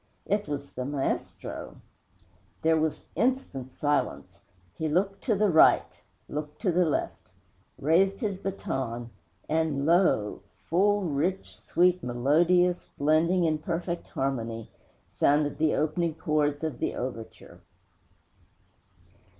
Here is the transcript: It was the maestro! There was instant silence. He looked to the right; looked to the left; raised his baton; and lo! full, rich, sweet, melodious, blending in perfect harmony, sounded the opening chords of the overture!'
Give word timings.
It 0.25 0.47
was 0.47 0.71
the 0.71 0.83
maestro! 0.83 1.75
There 2.63 2.75
was 2.75 3.05
instant 3.13 3.71
silence. 3.71 4.39
He 4.75 4.89
looked 4.89 5.23
to 5.25 5.35
the 5.35 5.51
right; 5.51 6.01
looked 6.27 6.59
to 6.63 6.71
the 6.71 6.85
left; 6.85 7.29
raised 7.77 8.19
his 8.21 8.35
baton; 8.37 9.11
and 9.47 9.85
lo! 9.85 10.41
full, 10.67 11.03
rich, 11.03 11.55
sweet, 11.55 12.01
melodious, 12.01 12.87
blending 12.97 13.43
in 13.43 13.59
perfect 13.59 14.07
harmony, 14.07 14.71
sounded 15.07 15.59
the 15.59 15.75
opening 15.75 16.15
chords 16.15 16.63
of 16.63 16.79
the 16.79 16.95
overture!' 16.95 17.61